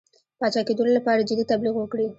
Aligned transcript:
پاچاکېدلو 0.39 0.91
لپاره 0.97 1.27
جدي 1.29 1.43
تبلیغ 1.51 1.75
وکړي. 1.77 2.05